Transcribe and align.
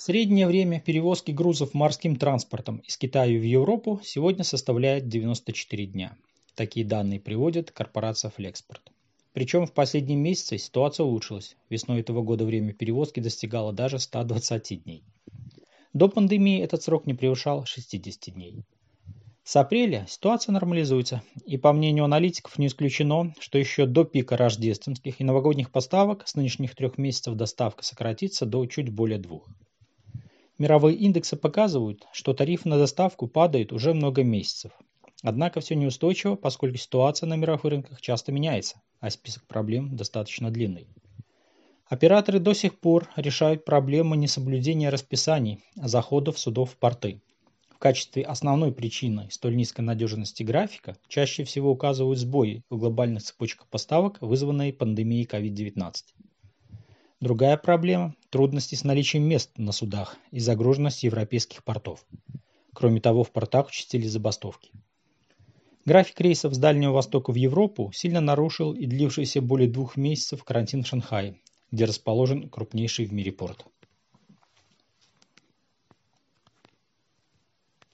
Среднее 0.00 0.46
время 0.46 0.78
перевозки 0.78 1.32
грузов 1.32 1.74
морским 1.74 2.14
транспортом 2.14 2.76
из 2.86 2.96
Китая 2.96 3.36
в 3.36 3.42
Европу 3.42 4.00
сегодня 4.04 4.44
составляет 4.44 5.08
94 5.08 5.86
дня. 5.86 6.16
Такие 6.54 6.86
данные 6.86 7.18
приводит 7.18 7.72
корпорация 7.72 8.30
Flexport. 8.30 8.92
Причем 9.32 9.66
в 9.66 9.72
последние 9.72 10.16
месяцы 10.16 10.56
ситуация 10.56 11.02
улучшилась. 11.02 11.56
Весной 11.68 11.98
этого 11.98 12.22
года 12.22 12.44
время 12.44 12.74
перевозки 12.74 13.18
достигало 13.18 13.72
даже 13.72 13.98
120 13.98 14.84
дней. 14.84 15.02
До 15.92 16.08
пандемии 16.08 16.62
этот 16.62 16.80
срок 16.84 17.06
не 17.06 17.14
превышал 17.14 17.64
60 17.64 18.32
дней. 18.32 18.62
С 19.42 19.56
апреля 19.56 20.06
ситуация 20.08 20.52
нормализуется, 20.52 21.24
и 21.44 21.56
по 21.56 21.72
мнению 21.72 22.04
аналитиков 22.04 22.56
не 22.56 22.68
исключено, 22.68 23.34
что 23.40 23.58
еще 23.58 23.84
до 23.84 24.04
пика 24.04 24.36
рождественских 24.36 25.20
и 25.20 25.24
новогодних 25.24 25.72
поставок 25.72 26.28
с 26.28 26.36
нынешних 26.36 26.76
трех 26.76 26.98
месяцев 26.98 27.34
доставка 27.34 27.82
сократится 27.82 28.46
до 28.46 28.64
чуть 28.66 28.90
более 28.90 29.18
двух. 29.18 29.48
Мировые 30.58 30.96
индексы 30.96 31.36
показывают, 31.36 32.08
что 32.12 32.34
тарифы 32.34 32.68
на 32.68 32.78
доставку 32.78 33.28
падают 33.28 33.72
уже 33.72 33.94
много 33.94 34.24
месяцев. 34.24 34.72
Однако 35.22 35.60
все 35.60 35.76
неустойчиво, 35.76 36.34
поскольку 36.34 36.78
ситуация 36.78 37.28
на 37.28 37.36
мировых 37.36 37.64
рынках 37.64 38.00
часто 38.00 38.32
меняется, 38.32 38.82
а 38.98 39.08
список 39.10 39.46
проблем 39.46 39.96
достаточно 39.96 40.50
длинный. 40.50 40.88
Операторы 41.86 42.40
до 42.40 42.54
сих 42.54 42.78
пор 42.80 43.08
решают 43.14 43.64
проблемы 43.64 44.16
несоблюдения 44.16 44.90
расписаний 44.90 45.60
заходов 45.76 46.40
судов 46.40 46.72
в 46.72 46.76
порты. 46.76 47.22
В 47.70 47.78
качестве 47.78 48.24
основной 48.24 48.72
причины 48.72 49.28
столь 49.30 49.54
низкой 49.54 49.82
надежности 49.82 50.42
графика 50.42 50.96
чаще 51.06 51.44
всего 51.44 51.70
указывают 51.70 52.18
сбои 52.18 52.64
в 52.68 52.78
глобальных 52.78 53.22
цепочках 53.22 53.68
поставок, 53.68 54.20
вызванные 54.20 54.72
пандемией 54.72 55.24
COVID-19. 55.24 55.94
Другая 57.20 57.56
проблема– 57.56 58.14
трудности 58.30 58.76
с 58.76 58.84
наличием 58.84 59.24
мест 59.24 59.50
на 59.56 59.72
судах 59.72 60.16
и 60.30 60.38
загруженность 60.38 61.02
европейских 61.02 61.64
портов. 61.64 62.06
Кроме 62.72 63.00
того, 63.00 63.24
в 63.24 63.32
портах 63.32 63.70
участились 63.70 64.12
забастовки. 64.12 64.70
График 65.84 66.20
рейсов 66.20 66.54
с 66.54 66.58
Дальнего 66.58 66.92
Востока 66.92 67.32
в 67.32 67.34
Европу 67.34 67.90
сильно 67.92 68.20
нарушил 68.20 68.72
и 68.72 68.86
длившийся 68.86 69.42
более 69.42 69.68
двух 69.68 69.96
месяцев 69.96 70.44
карантин 70.44 70.84
в 70.84 70.86
Шанхае, 70.86 71.40
где 71.72 71.86
расположен 71.86 72.48
крупнейший 72.48 73.06
в 73.06 73.12
мире 73.12 73.32
порт. 73.32 73.66